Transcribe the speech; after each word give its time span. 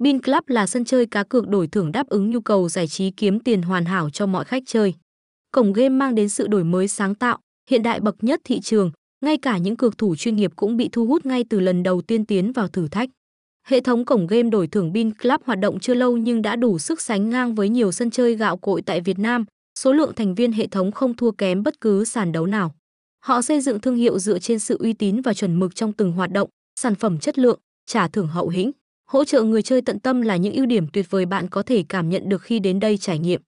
Bin 0.00 0.20
Club 0.20 0.44
là 0.46 0.66
sân 0.66 0.84
chơi 0.84 1.06
cá 1.06 1.22
cược 1.22 1.48
đổi 1.48 1.66
thưởng 1.66 1.92
đáp 1.92 2.08
ứng 2.08 2.30
nhu 2.30 2.40
cầu 2.40 2.68
giải 2.68 2.88
trí 2.88 3.10
kiếm 3.10 3.40
tiền 3.40 3.62
hoàn 3.62 3.84
hảo 3.84 4.10
cho 4.10 4.26
mọi 4.26 4.44
khách 4.44 4.62
chơi. 4.66 4.94
Cổng 5.52 5.72
game 5.72 5.88
mang 5.88 6.14
đến 6.14 6.28
sự 6.28 6.46
đổi 6.46 6.64
mới 6.64 6.88
sáng 6.88 7.14
tạo, 7.14 7.38
hiện 7.70 7.82
đại 7.82 8.00
bậc 8.00 8.24
nhất 8.24 8.40
thị 8.44 8.60
trường, 8.60 8.90
ngay 9.24 9.36
cả 9.36 9.58
những 9.58 9.76
cược 9.76 9.98
thủ 9.98 10.16
chuyên 10.16 10.36
nghiệp 10.36 10.52
cũng 10.56 10.76
bị 10.76 10.88
thu 10.92 11.06
hút 11.06 11.26
ngay 11.26 11.44
từ 11.50 11.60
lần 11.60 11.82
đầu 11.82 12.02
tiên 12.02 12.26
tiến 12.26 12.52
vào 12.52 12.68
thử 12.68 12.88
thách. 12.88 13.08
Hệ 13.66 13.80
thống 13.80 14.04
cổng 14.04 14.26
game 14.26 14.50
đổi 14.50 14.66
thưởng 14.66 14.92
Bin 14.92 15.14
Club 15.14 15.40
hoạt 15.44 15.58
động 15.58 15.80
chưa 15.80 15.94
lâu 15.94 16.16
nhưng 16.16 16.42
đã 16.42 16.56
đủ 16.56 16.78
sức 16.78 17.00
sánh 17.00 17.30
ngang 17.30 17.54
với 17.54 17.68
nhiều 17.68 17.92
sân 17.92 18.10
chơi 18.10 18.36
gạo 18.36 18.56
cội 18.56 18.82
tại 18.82 19.00
Việt 19.00 19.18
Nam, 19.18 19.44
số 19.78 19.92
lượng 19.92 20.12
thành 20.16 20.34
viên 20.34 20.52
hệ 20.52 20.66
thống 20.66 20.92
không 20.92 21.16
thua 21.16 21.30
kém 21.30 21.62
bất 21.62 21.80
cứ 21.80 22.04
sàn 22.04 22.32
đấu 22.32 22.46
nào. 22.46 22.74
Họ 23.24 23.42
xây 23.42 23.60
dựng 23.60 23.80
thương 23.80 23.96
hiệu 23.96 24.18
dựa 24.18 24.38
trên 24.38 24.58
sự 24.58 24.76
uy 24.80 24.92
tín 24.92 25.20
và 25.20 25.34
chuẩn 25.34 25.58
mực 25.58 25.74
trong 25.74 25.92
từng 25.92 26.12
hoạt 26.12 26.32
động, 26.32 26.48
sản 26.80 26.94
phẩm 26.94 27.18
chất 27.18 27.38
lượng, 27.38 27.60
trả 27.86 28.08
thưởng 28.08 28.26
hậu 28.26 28.48
hĩnh. 28.48 28.70
Hỗ 29.10 29.24
trợ 29.24 29.42
người 29.42 29.62
chơi 29.62 29.82
tận 29.82 29.98
tâm 29.98 30.20
là 30.20 30.36
những 30.36 30.54
ưu 30.54 30.66
điểm 30.66 30.86
tuyệt 30.92 31.10
vời 31.10 31.26
bạn 31.26 31.48
có 31.48 31.62
thể 31.62 31.84
cảm 31.88 32.08
nhận 32.08 32.28
được 32.28 32.42
khi 32.42 32.58
đến 32.58 32.80
đây 32.80 32.98
trải 32.98 33.18
nghiệm. 33.18 33.40